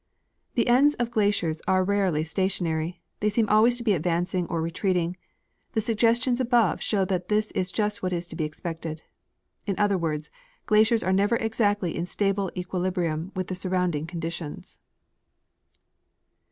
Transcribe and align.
The 0.55 0.65
ends 0.67 0.95
of 0.95 1.11
glaciers 1.11 1.61
are 1.67 1.83
rarely 1.83 2.23
stationary; 2.23 3.03
they 3.19 3.29
seem 3.29 3.47
always 3.49 3.77
to 3.77 3.83
be 3.83 3.93
advancing 3.93 4.47
or 4.47 4.59
retreating; 4.59 5.15
the 5.73 5.79
suggestions 5.79 6.39
above 6.39 6.81
show 6.81 7.05
that 7.05 7.27
this 7.29 7.51
is 7.51 7.71
just 7.71 8.01
what 8.01 8.11
is 8.11 8.25
to 8.29 8.35
l^e 8.35 8.43
expected. 8.43 9.03
In 9.67 9.77
other 9.77 9.99
words, 9.99 10.31
glaciers 10.65 11.03
are 11.03 11.13
never 11.13 11.35
exactly 11.35 11.95
in 11.95 12.07
stable 12.07 12.49
equilibrium 12.57 13.31
with 13.35 13.45
the 13.45 13.53
surrounding 13.53 14.07
con 14.07 14.19
ditions. 14.21 14.79